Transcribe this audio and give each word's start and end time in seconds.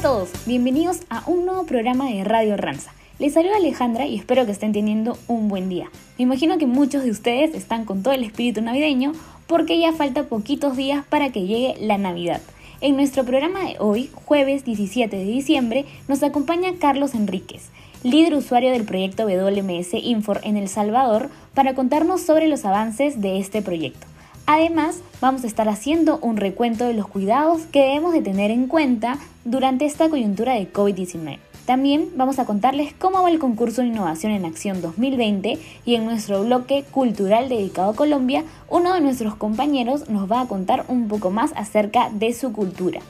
a 0.00 0.02
todos, 0.02 0.30
bienvenidos 0.46 1.00
a 1.10 1.22
un 1.26 1.44
nuevo 1.44 1.66
programa 1.66 2.08
de 2.08 2.24
Radio 2.24 2.56
Ranza. 2.56 2.90
Les 3.18 3.34
saluda 3.34 3.56
Alejandra 3.56 4.06
y 4.06 4.16
espero 4.16 4.46
que 4.46 4.52
estén 4.52 4.72
teniendo 4.72 5.18
un 5.28 5.48
buen 5.48 5.68
día. 5.68 5.90
Me 6.16 6.22
imagino 6.22 6.56
que 6.56 6.64
muchos 6.64 7.04
de 7.04 7.10
ustedes 7.10 7.54
están 7.54 7.84
con 7.84 8.02
todo 8.02 8.14
el 8.14 8.24
espíritu 8.24 8.62
navideño 8.62 9.12
porque 9.46 9.78
ya 9.78 9.92
falta 9.92 10.22
poquitos 10.22 10.74
días 10.74 11.04
para 11.04 11.32
que 11.32 11.46
llegue 11.46 11.74
la 11.80 11.98
Navidad. 11.98 12.40
En 12.80 12.96
nuestro 12.96 13.26
programa 13.26 13.60
de 13.64 13.76
hoy, 13.78 14.08
jueves 14.14 14.64
17 14.64 15.14
de 15.14 15.24
diciembre, 15.24 15.84
nos 16.08 16.22
acompaña 16.22 16.78
Carlos 16.80 17.14
Enríquez, 17.14 17.68
líder 18.02 18.32
usuario 18.32 18.70
del 18.70 18.84
proyecto 18.84 19.24
WMS 19.24 19.92
Infor 19.92 20.40
en 20.44 20.56
El 20.56 20.68
Salvador, 20.68 21.28
para 21.52 21.74
contarnos 21.74 22.22
sobre 22.22 22.48
los 22.48 22.64
avances 22.64 23.20
de 23.20 23.38
este 23.38 23.60
proyecto. 23.60 24.06
Además, 24.52 25.00
vamos 25.20 25.44
a 25.44 25.46
estar 25.46 25.68
haciendo 25.68 26.18
un 26.18 26.36
recuento 26.36 26.84
de 26.84 26.92
los 26.92 27.06
cuidados 27.06 27.66
que 27.66 27.82
debemos 27.82 28.12
de 28.12 28.20
tener 28.20 28.50
en 28.50 28.66
cuenta 28.66 29.16
durante 29.44 29.84
esta 29.84 30.08
coyuntura 30.08 30.54
de 30.54 30.72
COVID-19. 30.72 31.38
También 31.66 32.08
vamos 32.16 32.40
a 32.40 32.46
contarles 32.46 32.92
cómo 32.92 33.22
va 33.22 33.30
el 33.30 33.38
concurso 33.38 33.80
de 33.80 33.86
Innovación 33.86 34.32
en 34.32 34.44
Acción 34.44 34.82
2020 34.82 35.56
y 35.84 35.94
en 35.94 36.04
nuestro 36.04 36.42
bloque 36.42 36.84
cultural 36.90 37.48
dedicado 37.48 37.92
a 37.92 37.94
Colombia, 37.94 38.42
uno 38.68 38.92
de 38.92 39.00
nuestros 39.00 39.36
compañeros 39.36 40.08
nos 40.08 40.28
va 40.28 40.40
a 40.40 40.48
contar 40.48 40.84
un 40.88 41.06
poco 41.06 41.30
más 41.30 41.52
acerca 41.54 42.10
de 42.10 42.34
su 42.34 42.52
cultura. 42.52 43.02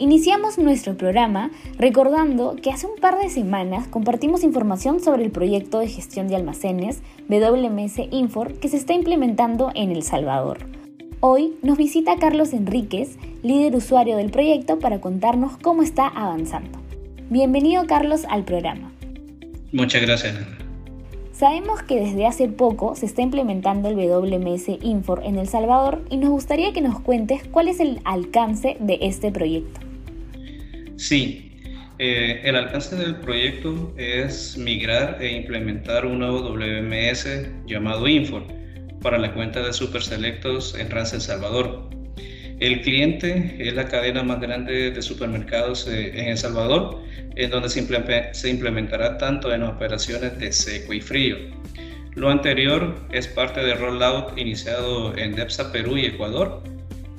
Iniciamos 0.00 0.56
nuestro 0.56 0.96
programa 0.96 1.50
recordando 1.76 2.56
que 2.56 2.70
hace 2.70 2.86
un 2.86 2.96
par 2.98 3.18
de 3.18 3.28
semanas 3.28 3.86
compartimos 3.86 4.44
información 4.44 4.98
sobre 4.98 5.24
el 5.24 5.30
proyecto 5.30 5.78
de 5.78 5.88
gestión 5.88 6.26
de 6.26 6.36
almacenes 6.36 7.02
WMS 7.28 8.08
Infor 8.10 8.54
que 8.54 8.70
se 8.70 8.78
está 8.78 8.94
implementando 8.94 9.70
en 9.74 9.90
El 9.90 10.02
Salvador. 10.02 10.60
Hoy 11.20 11.52
nos 11.62 11.76
visita 11.76 12.16
Carlos 12.18 12.54
Enríquez, 12.54 13.18
líder 13.42 13.76
usuario 13.76 14.16
del 14.16 14.30
proyecto, 14.30 14.78
para 14.78 15.02
contarnos 15.02 15.58
cómo 15.58 15.82
está 15.82 16.08
avanzando. 16.08 16.78
Bienvenido 17.28 17.86
Carlos 17.86 18.22
al 18.30 18.44
programa. 18.44 18.90
Muchas 19.70 20.00
gracias. 20.00 20.34
Sabemos 21.34 21.82
que 21.82 22.00
desde 22.00 22.26
hace 22.26 22.48
poco 22.48 22.96
se 22.96 23.04
está 23.04 23.20
implementando 23.20 23.90
el 23.90 23.96
WMS 23.96 24.82
Infor 24.82 25.20
en 25.26 25.36
El 25.36 25.46
Salvador 25.46 26.02
y 26.08 26.16
nos 26.16 26.30
gustaría 26.30 26.72
que 26.72 26.80
nos 26.80 27.00
cuentes 27.00 27.42
cuál 27.50 27.68
es 27.68 27.80
el 27.80 28.00
alcance 28.04 28.78
de 28.80 28.96
este 29.02 29.30
proyecto. 29.30 29.89
Sí, 31.00 31.56
eh, 31.98 32.42
el 32.44 32.56
alcance 32.56 32.94
del 32.94 33.16
proyecto 33.16 33.94
es 33.96 34.58
migrar 34.58 35.16
e 35.18 35.32
implementar 35.32 36.04
un 36.04 36.18
nuevo 36.18 36.42
WMS 36.42 37.26
llamado 37.64 38.06
Infor 38.06 38.44
para 39.00 39.16
la 39.16 39.32
cuenta 39.32 39.62
de 39.62 39.72
Super 39.72 40.02
Selectos 40.02 40.76
en 40.78 40.90
Rance 40.90 41.16
El 41.16 41.22
Salvador. 41.22 41.88
El 42.58 42.82
cliente 42.82 43.56
es 43.58 43.72
la 43.72 43.88
cadena 43.88 44.22
más 44.22 44.40
grande 44.40 44.90
de 44.90 45.00
supermercados 45.00 45.88
eh, 45.88 46.20
en 46.20 46.28
El 46.28 46.36
Salvador, 46.36 47.02
en 47.34 47.50
donde 47.50 47.70
se 47.70 48.50
implementará 48.50 49.16
tanto 49.16 49.54
en 49.54 49.62
operaciones 49.62 50.38
de 50.38 50.52
seco 50.52 50.92
y 50.92 51.00
frío. 51.00 51.38
Lo 52.14 52.28
anterior 52.28 52.94
es 53.10 53.26
parte 53.26 53.60
del 53.60 53.78
rollout 53.78 54.36
iniciado 54.36 55.16
en 55.16 55.34
DEPSA, 55.34 55.72
Perú 55.72 55.96
y 55.96 56.04
Ecuador, 56.04 56.62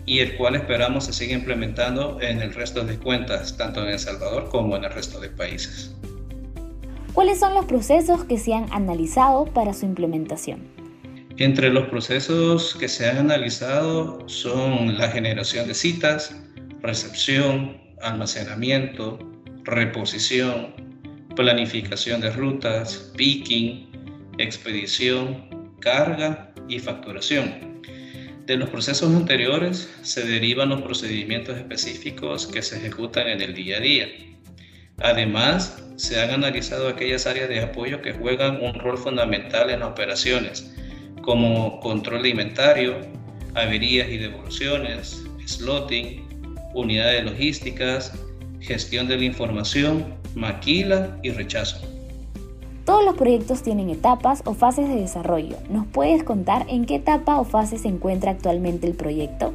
y 0.06 0.20
el 0.20 0.36
cual 0.38 0.56
esperamos 0.56 1.06
se 1.06 1.14
siga 1.14 1.34
implementando 1.34 2.20
en 2.22 2.42
el 2.42 2.54
resto 2.54 2.84
de 2.84 2.98
cuentas, 2.98 3.58
tanto 3.58 3.84
en 3.84 3.90
El 3.90 4.00
Salvador 4.00 4.50
como 4.50 4.76
en 4.76 4.84
el 4.84 4.92
resto 4.92 5.20
de 5.20 5.30
países. 5.30 5.96
¿Cuáles 7.14 7.40
son 7.40 7.54
los 7.54 7.66
procesos 7.66 8.24
que 8.24 8.38
se 8.38 8.54
han 8.54 8.72
analizado 8.72 9.46
para 9.46 9.74
su 9.74 9.86
implementación? 9.86 10.62
Entre 11.38 11.70
los 11.70 11.88
procesos 11.88 12.76
que 12.80 12.88
se 12.88 13.10
han 13.10 13.18
analizado 13.18 14.28
son 14.28 14.98
la 14.98 15.10
generación 15.10 15.68
de 15.68 15.74
citas, 15.74 16.36
recepción, 16.82 17.78
almacenamiento, 18.02 19.20
reposición, 19.64 20.74
planificación 21.36 22.22
de 22.22 22.32
rutas, 22.32 23.12
picking, 23.16 23.90
expedición, 24.38 25.76
carga 25.80 26.54
y 26.68 26.80
facturación. 26.80 27.71
De 28.52 28.58
los 28.58 28.70
procesos 28.70 29.16
anteriores 29.16 29.90
se 30.02 30.26
derivan 30.26 30.68
los 30.68 30.82
procedimientos 30.82 31.58
específicos 31.58 32.46
que 32.48 32.62
se 32.62 32.80
ejecutan 32.80 33.30
en 33.30 33.40
el 33.40 33.54
día 33.54 33.78
a 33.78 33.80
día. 33.80 34.08
Además, 34.98 35.82
se 35.96 36.20
han 36.20 36.32
analizado 36.32 36.90
aquellas 36.90 37.26
áreas 37.28 37.48
de 37.48 37.62
apoyo 37.62 38.02
que 38.02 38.12
juegan 38.12 38.62
un 38.62 38.74
rol 38.74 38.98
fundamental 38.98 39.70
en 39.70 39.80
las 39.80 39.92
operaciones, 39.92 40.70
como 41.22 41.80
control 41.80 42.24
de 42.24 42.30
inventario, 42.32 42.98
averías 43.56 44.10
y 44.10 44.18
devoluciones, 44.18 45.24
slotting, 45.46 46.28
unidades 46.74 47.24
logísticas, 47.24 48.12
gestión 48.60 49.08
de 49.08 49.16
la 49.16 49.24
información, 49.24 50.14
maquila 50.36 51.18
y 51.24 51.30
rechazo. 51.30 51.80
Todos 52.86 53.06
los 53.06 53.16
proyectos 53.16 53.62
tienen 53.62 53.90
etapas 53.92 54.42
o 54.46 54.56
fases 54.56 54.88
de 54.88 54.96
desarrollo. 54.96 55.58
¿Nos 55.70 55.86
puedes 55.86 56.24
contar 56.24 56.66
en 56.68 56.86
qué 56.86 56.96
etapa 56.96 57.40
o 57.40 57.44
fase 57.44 57.78
se 57.78 57.88
encuentra 57.88 58.32
actualmente 58.32 58.88
el 58.88 58.96
proyecto? 58.96 59.54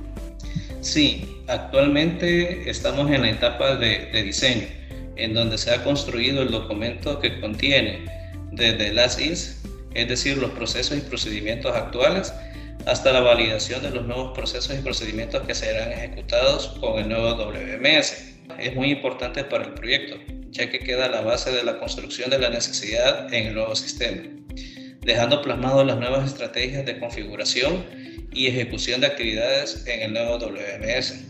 Sí, 0.80 1.42
actualmente 1.48 2.70
estamos 2.70 3.10
en 3.10 3.22
la 3.22 3.30
etapa 3.30 3.74
de, 3.74 4.22
diseño, 4.22 4.68
en 5.16 5.34
donde 5.34 5.58
se 5.58 5.72
ha 5.72 5.82
construido 5.82 6.42
el 6.42 6.52
documento 6.52 7.18
que 7.18 7.40
contiene 7.40 8.04
desde 8.52 8.92
las 8.92 9.20
IS, 9.20 9.60
es 9.94 10.08
decir, 10.08 10.38
los 10.38 10.52
procesos 10.52 10.96
y 10.96 11.00
procedimientos 11.00 11.74
actuales, 11.74 12.32
hasta 12.86 13.12
la 13.12 13.20
validación 13.20 13.82
de 13.82 13.90
los 13.90 14.06
nuevos 14.06 14.32
procesos 14.32 14.78
y 14.78 14.82
procedimientos 14.82 15.42
que 15.42 15.54
serán 15.54 15.90
ejecutados 15.90 16.68
con 16.80 17.00
el 17.00 17.08
nuevo 17.08 17.34
WMS. 17.34 18.36
Es 18.60 18.76
muy 18.76 18.92
importante 18.92 19.42
para 19.42 19.64
el 19.64 19.74
proyecto, 19.74 20.16
ya 20.56 20.70
que 20.70 20.78
queda 20.78 21.08
la 21.08 21.20
base 21.20 21.50
de 21.52 21.62
la 21.62 21.78
construcción 21.78 22.30
de 22.30 22.38
la 22.38 22.48
necesidad 22.48 23.32
en 23.32 23.48
el 23.48 23.54
nuevo 23.54 23.76
sistema, 23.76 24.22
dejando 25.02 25.42
plasmado 25.42 25.84
las 25.84 25.98
nuevas 25.98 26.26
estrategias 26.26 26.86
de 26.86 26.98
configuración 26.98 27.84
y 28.32 28.46
ejecución 28.46 29.02
de 29.02 29.08
actividades 29.08 29.86
en 29.86 30.00
el 30.00 30.12
nuevo 30.14 30.38
WMS. 30.38 31.24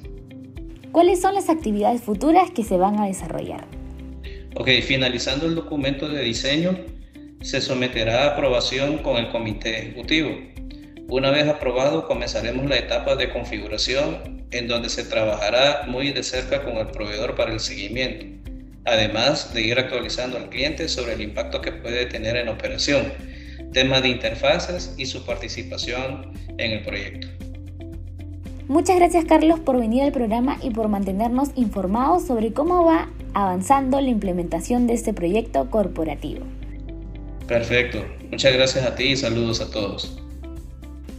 ¿Cuáles 0.92 1.20
son 1.20 1.34
las 1.34 1.50
actividades 1.50 2.02
futuras 2.02 2.50
que 2.52 2.62
se 2.62 2.76
van 2.76 3.00
a 3.00 3.06
desarrollar? 3.06 3.66
Ok, 4.54 4.68
finalizando 4.82 5.46
el 5.46 5.56
documento 5.56 6.08
de 6.08 6.22
diseño, 6.22 6.78
se 7.42 7.60
someterá 7.60 8.24
a 8.24 8.26
aprobación 8.28 8.98
con 8.98 9.16
el 9.16 9.30
comité 9.30 9.78
ejecutivo. 9.80 10.30
Una 11.08 11.30
vez 11.30 11.46
aprobado, 11.48 12.06
comenzaremos 12.06 12.66
la 12.66 12.78
etapa 12.78 13.16
de 13.16 13.30
configuración 13.30 14.46
en 14.52 14.68
donde 14.68 14.88
se 14.88 15.04
trabajará 15.04 15.84
muy 15.86 16.12
de 16.12 16.22
cerca 16.22 16.62
con 16.62 16.76
el 16.76 16.86
proveedor 16.86 17.34
para 17.34 17.52
el 17.52 17.60
seguimiento 17.60 18.45
además 18.86 19.52
de 19.52 19.62
ir 19.62 19.78
actualizando 19.78 20.38
al 20.38 20.48
cliente 20.48 20.88
sobre 20.88 21.14
el 21.14 21.20
impacto 21.20 21.60
que 21.60 21.72
puede 21.72 22.06
tener 22.06 22.36
en 22.36 22.48
operación, 22.48 23.12
temas 23.72 24.02
de 24.02 24.08
interfaces 24.08 24.94
y 24.96 25.06
su 25.06 25.24
participación 25.26 26.32
en 26.56 26.72
el 26.72 26.82
proyecto. 26.82 27.28
Muchas 28.68 28.96
gracias 28.96 29.24
Carlos 29.26 29.60
por 29.60 29.78
venir 29.78 30.02
al 30.02 30.12
programa 30.12 30.58
y 30.62 30.70
por 30.70 30.88
mantenernos 30.88 31.50
informados 31.54 32.26
sobre 32.26 32.52
cómo 32.52 32.84
va 32.84 33.08
avanzando 33.34 34.00
la 34.00 34.08
implementación 34.08 34.86
de 34.86 34.94
este 34.94 35.12
proyecto 35.12 35.70
corporativo. 35.70 36.44
Perfecto, 37.46 38.04
muchas 38.30 38.54
gracias 38.54 38.84
a 38.84 38.96
ti 38.96 39.04
y 39.04 39.16
saludos 39.16 39.60
a 39.60 39.70
todos. 39.70 40.25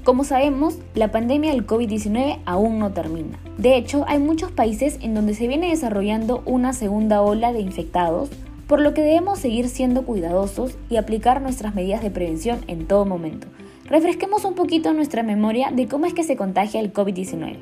Como 0.08 0.24
sabemos, 0.24 0.78
la 0.96 1.12
pandemia 1.12 1.52
del 1.52 1.68
COVID-19 1.68 2.40
aún 2.46 2.80
no 2.80 2.94
termina. 2.94 3.40
De 3.58 3.76
hecho, 3.76 4.06
hay 4.08 4.20
muchos 4.20 4.54
países 4.54 5.00
en 5.02 5.14
donde 5.14 5.34
se 5.34 5.50
viene 5.50 5.68
desarrollando 5.68 6.44
una 6.46 6.72
segunda 6.72 7.22
ola 7.22 7.52
de 7.52 7.60
infectados, 7.60 8.30
por 8.68 8.80
lo 8.80 8.94
que 8.94 9.02
debemos 9.02 9.40
seguir 9.40 9.68
siendo 9.68 10.04
cuidadosos 10.04 10.78
y 10.90 10.96
aplicar 10.96 11.42
nuestras 11.42 11.76
medidas 11.76 12.02
de 12.02 12.10
prevención 12.10 12.60
en 12.68 12.88
todo 12.88 13.04
momento. 13.04 13.48
Refresquemos 13.84 14.46
un 14.46 14.56
poquito 14.56 14.94
nuestra 14.94 15.24
memoria 15.24 15.72
de 15.72 15.90
cómo 15.90 16.06
es 16.06 16.14
que 16.14 16.24
se 16.24 16.38
contagia 16.38 16.80
el 16.80 16.94
COVID-19. 16.94 17.58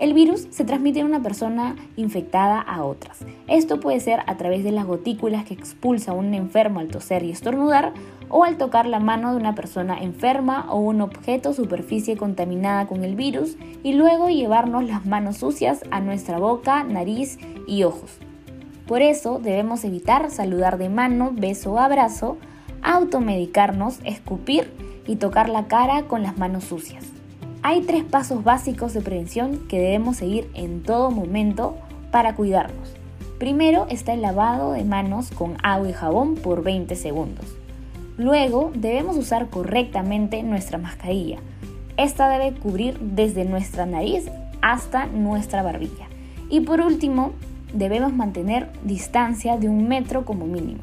El 0.00 0.14
virus 0.14 0.48
se 0.48 0.64
transmite 0.64 1.00
de 1.00 1.04
una 1.04 1.20
persona 1.20 1.76
infectada 1.96 2.58
a 2.58 2.84
otras. 2.84 3.18
Esto 3.48 3.80
puede 3.80 4.00
ser 4.00 4.20
a 4.26 4.38
través 4.38 4.64
de 4.64 4.72
las 4.72 4.86
gotículas 4.86 5.44
que 5.44 5.52
expulsa 5.52 6.14
un 6.14 6.32
enfermo 6.32 6.80
al 6.80 6.88
toser 6.88 7.22
y 7.22 7.30
estornudar 7.30 7.92
o 8.30 8.44
al 8.44 8.56
tocar 8.56 8.86
la 8.86 8.98
mano 8.98 9.30
de 9.30 9.36
una 9.36 9.54
persona 9.54 9.98
enferma 10.00 10.64
o 10.70 10.78
un 10.78 11.02
objeto 11.02 11.52
superficie 11.52 12.16
contaminada 12.16 12.86
con 12.86 13.04
el 13.04 13.14
virus 13.14 13.58
y 13.82 13.92
luego 13.92 14.30
llevarnos 14.30 14.84
las 14.84 15.04
manos 15.04 15.36
sucias 15.36 15.82
a 15.90 16.00
nuestra 16.00 16.38
boca, 16.38 16.82
nariz 16.82 17.38
y 17.66 17.82
ojos. 17.82 18.16
Por 18.86 19.02
eso 19.02 19.38
debemos 19.38 19.84
evitar 19.84 20.30
saludar 20.30 20.78
de 20.78 20.88
mano, 20.88 21.30
beso 21.34 21.72
o 21.72 21.78
abrazo, 21.78 22.38
automedicarnos, 22.80 23.98
escupir 24.04 24.72
y 25.06 25.16
tocar 25.16 25.50
la 25.50 25.66
cara 25.66 26.04
con 26.04 26.22
las 26.22 26.38
manos 26.38 26.64
sucias. 26.64 27.09
Hay 27.62 27.82
tres 27.82 28.04
pasos 28.04 28.42
básicos 28.42 28.94
de 28.94 29.02
prevención 29.02 29.60
que 29.68 29.78
debemos 29.78 30.16
seguir 30.16 30.50
en 30.54 30.82
todo 30.82 31.10
momento 31.10 31.76
para 32.10 32.34
cuidarnos. 32.34 32.94
Primero 33.38 33.86
está 33.90 34.14
el 34.14 34.22
lavado 34.22 34.72
de 34.72 34.82
manos 34.84 35.30
con 35.30 35.58
agua 35.62 35.90
y 35.90 35.92
jabón 35.92 36.36
por 36.36 36.62
20 36.62 36.96
segundos. 36.96 37.44
Luego 38.16 38.72
debemos 38.74 39.18
usar 39.18 39.50
correctamente 39.50 40.42
nuestra 40.42 40.78
mascarilla. 40.78 41.38
Esta 41.98 42.30
debe 42.30 42.58
cubrir 42.58 42.98
desde 42.98 43.44
nuestra 43.44 43.84
nariz 43.84 44.24
hasta 44.62 45.04
nuestra 45.04 45.62
barbilla. 45.62 46.08
Y 46.48 46.60
por 46.60 46.80
último, 46.80 47.32
debemos 47.74 48.14
mantener 48.14 48.70
distancia 48.84 49.58
de 49.58 49.68
un 49.68 49.86
metro 49.86 50.24
como 50.24 50.46
mínimo. 50.46 50.82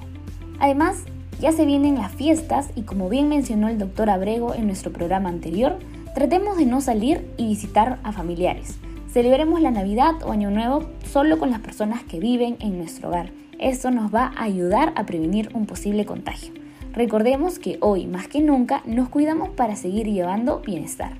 Además, 0.59 1.05
ya 1.39 1.51
se 1.51 1.65
vienen 1.65 1.95
las 1.95 2.11
fiestas 2.11 2.69
y 2.75 2.83
como 2.83 3.09
bien 3.09 3.29
mencionó 3.29 3.67
el 3.67 3.79
doctor 3.79 4.11
Abrego 4.11 4.53
en 4.53 4.67
nuestro 4.67 4.91
programa 4.93 5.29
anterior, 5.29 5.79
tratemos 6.17 6.57
de 6.57 6.65
no 6.65 6.81
salir 6.81 7.29
y 7.37 7.45
visitar 7.45 7.99
a 8.01 8.11
familiares. 8.11 8.79
Celebremos 9.07 9.61
la 9.61 9.69
Navidad 9.69 10.15
o 10.25 10.31
Año 10.31 10.49
Nuevo 10.49 10.89
solo 11.05 11.37
con 11.37 11.51
las 11.51 11.59
personas 11.59 12.01
que 12.01 12.19
viven 12.19 12.57
en 12.59 12.79
nuestro 12.79 13.09
hogar. 13.09 13.29
Esto 13.59 13.91
nos 13.91 14.11
va 14.11 14.33
a 14.35 14.45
ayudar 14.45 14.93
a 14.95 15.05
prevenir 15.05 15.51
un 15.53 15.67
posible 15.67 16.07
contagio. 16.07 16.55
Recordemos 16.91 17.59
que 17.59 17.77
hoy 17.81 18.07
más 18.07 18.27
que 18.27 18.41
nunca 18.41 18.81
nos 18.87 19.09
cuidamos 19.09 19.49
para 19.49 19.75
seguir 19.75 20.07
llevando 20.07 20.63
bienestar. 20.65 21.19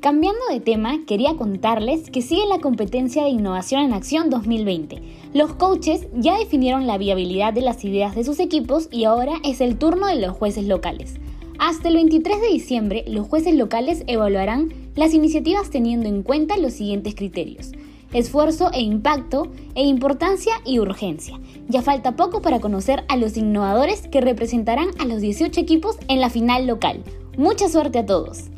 Cambiando 0.00 0.40
de 0.50 0.60
tema, 0.60 1.00
quería 1.06 1.36
contarles 1.36 2.08
que 2.08 2.22
sigue 2.22 2.46
la 2.46 2.58
competencia 2.58 3.24
de 3.24 3.28
Innovación 3.28 3.82
en 3.82 3.92
Acción 3.92 4.30
2020. 4.30 5.02
Los 5.34 5.52
coaches 5.56 6.06
ya 6.14 6.38
definieron 6.38 6.86
la 6.86 6.96
viabilidad 6.96 7.52
de 7.52 7.60
las 7.60 7.84
ideas 7.84 8.14
de 8.14 8.24
sus 8.24 8.40
equipos 8.40 8.88
y 8.90 9.04
ahora 9.04 9.34
es 9.44 9.60
el 9.60 9.76
turno 9.76 10.06
de 10.06 10.16
los 10.16 10.34
jueces 10.34 10.66
locales. 10.66 11.18
Hasta 11.58 11.88
el 11.88 11.94
23 11.94 12.40
de 12.40 12.48
diciembre, 12.48 13.04
los 13.06 13.28
jueces 13.28 13.54
locales 13.54 14.04
evaluarán 14.06 14.72
las 14.94 15.14
iniciativas 15.14 15.70
teniendo 15.70 16.08
en 16.08 16.22
cuenta 16.22 16.56
los 16.56 16.72
siguientes 16.72 17.14
criterios. 17.14 17.72
Esfuerzo 18.12 18.70
e 18.72 18.80
impacto, 18.80 19.50
e 19.74 19.84
importancia 19.84 20.54
y 20.64 20.78
urgencia. 20.80 21.38
Ya 21.68 21.80
falta 21.80 22.16
poco 22.16 22.42
para 22.42 22.60
conocer 22.60 23.04
a 23.08 23.16
los 23.16 23.36
innovadores 23.36 24.06
que 24.08 24.20
representarán 24.20 24.88
a 24.98 25.06
los 25.06 25.20
18 25.20 25.60
equipos 25.60 25.96
en 26.08 26.20
la 26.20 26.28
final 26.28 26.66
local. 26.66 27.02
Mucha 27.38 27.68
suerte 27.68 28.00
a 28.00 28.06
todos. 28.06 28.50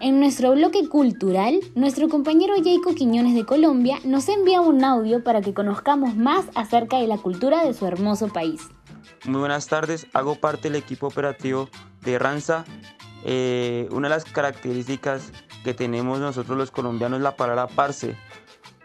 En 0.00 0.18
nuestro 0.18 0.50
bloque 0.52 0.88
cultural, 0.88 1.60
nuestro 1.76 2.08
compañero 2.08 2.54
Jacob 2.56 2.94
Quiñones 2.94 3.34
de 3.34 3.46
Colombia 3.46 3.98
nos 4.04 4.28
envía 4.28 4.60
un 4.60 4.84
audio 4.84 5.22
para 5.22 5.42
que 5.42 5.54
conozcamos 5.54 6.16
más 6.16 6.46
acerca 6.56 6.98
de 6.98 7.06
la 7.06 7.18
cultura 7.18 7.64
de 7.64 7.72
su 7.72 7.86
hermoso 7.86 8.26
país. 8.26 8.62
Muy 9.24 9.40
buenas 9.40 9.66
tardes, 9.66 10.06
hago 10.12 10.36
parte 10.36 10.68
del 10.68 10.76
equipo 10.76 11.06
operativo 11.06 11.68
de 12.00 12.18
Ranza. 12.18 12.64
Eh, 13.24 13.88
una 13.90 14.08
de 14.08 14.14
las 14.14 14.24
características 14.24 15.32
que 15.62 15.74
tenemos 15.74 16.18
nosotros 16.18 16.58
los 16.58 16.70
colombianos 16.70 17.18
es 17.18 17.22
la 17.22 17.36
palabra 17.36 17.68
parce. 17.68 18.16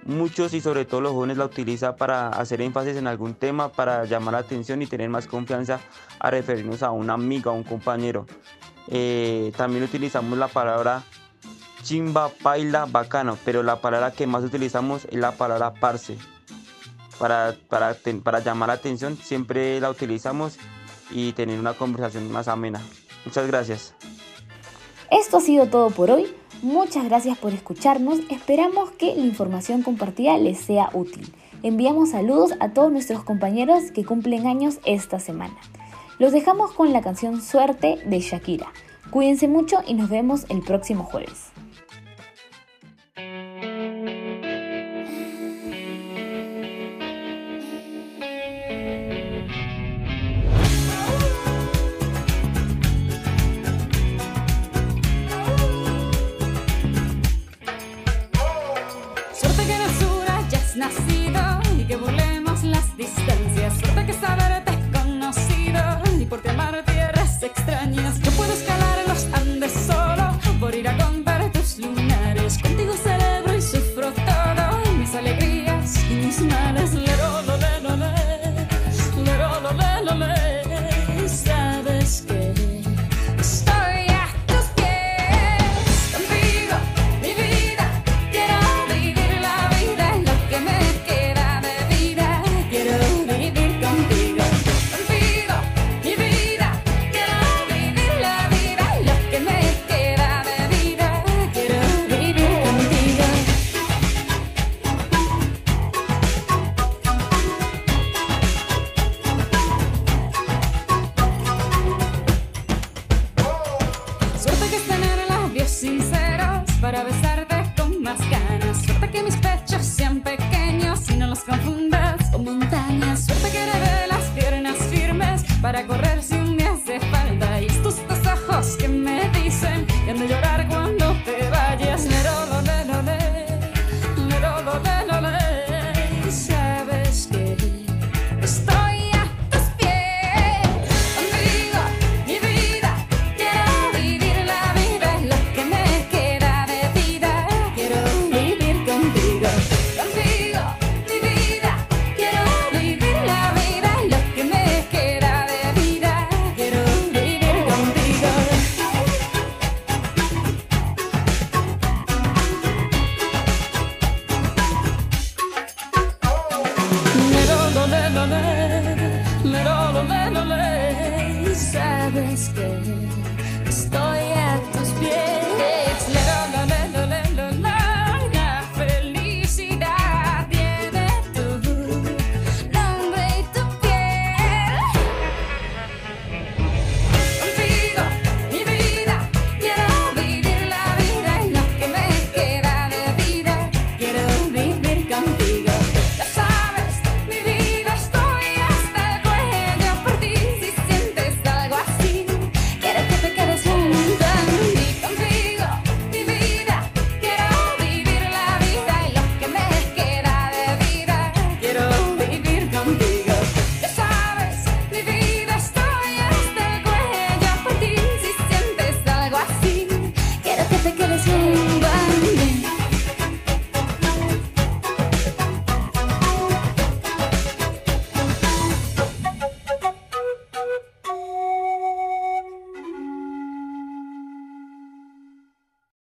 Muchos 0.05 0.53
y 0.53 0.61
sobre 0.61 0.85
todo 0.85 1.01
los 1.01 1.11
jóvenes 1.11 1.37
la 1.37 1.45
utilizan 1.45 1.95
para 1.97 2.29
hacer 2.29 2.61
énfasis 2.61 2.95
en 2.95 3.07
algún 3.07 3.33
tema, 3.33 3.71
para 3.71 4.05
llamar 4.05 4.33
la 4.33 4.39
atención 4.39 4.81
y 4.81 4.87
tener 4.87 5.09
más 5.09 5.27
confianza 5.27 5.81
a 6.19 6.29
referirnos 6.31 6.83
a 6.83 6.91
un 6.91 7.09
amigo, 7.09 7.49
a 7.49 7.53
un 7.53 7.63
compañero. 7.63 8.25
Eh, 8.87 9.51
también 9.57 9.83
utilizamos 9.83 10.37
la 10.37 10.47
palabra 10.47 11.03
chimba, 11.83 12.29
paila, 12.29 12.85
bacano, 12.85 13.37
pero 13.43 13.63
la 13.63 13.81
palabra 13.81 14.11
que 14.11 14.27
más 14.27 14.43
utilizamos 14.43 15.05
es 15.05 15.15
la 15.15 15.31
palabra 15.31 15.73
parce. 15.73 16.17
Para, 17.19 17.55
para, 17.69 17.95
para 18.23 18.39
llamar 18.39 18.67
la 18.67 18.73
atención 18.73 19.17
siempre 19.17 19.79
la 19.79 19.89
utilizamos 19.89 20.57
y 21.09 21.33
tener 21.33 21.59
una 21.59 21.73
conversación 21.73 22.31
más 22.31 22.47
amena. 22.47 22.81
Muchas 23.25 23.47
gracias. 23.47 23.93
Esto 25.09 25.37
ha 25.37 25.41
sido 25.41 25.67
todo 25.67 25.89
por 25.89 26.11
hoy. 26.11 26.27
Muchas 26.61 27.05
gracias 27.05 27.37
por 27.37 27.53
escucharnos. 27.53 28.19
Esperamos 28.29 28.91
que 28.91 29.15
la 29.15 29.25
información 29.25 29.83
compartida 29.83 30.37
les 30.37 30.59
sea 30.59 30.89
útil. 30.93 31.33
Enviamos 31.63 32.11
saludos 32.11 32.51
a 32.59 32.69
todos 32.69 32.91
nuestros 32.91 33.23
compañeros 33.23 33.91
que 33.91 34.05
cumplen 34.05 34.47
años 34.47 34.79
esta 34.85 35.19
semana. 35.19 35.55
Los 36.19 36.31
dejamos 36.31 36.71
con 36.71 36.93
la 36.93 37.01
canción 37.01 37.41
Suerte 37.41 37.99
de 38.05 38.19
Shakira. 38.19 38.67
Cuídense 39.11 39.47
mucho 39.47 39.79
y 39.85 39.93
nos 39.93 40.09
vemos 40.09 40.45
el 40.49 40.61
próximo 40.61 41.03
jueves. 41.03 41.51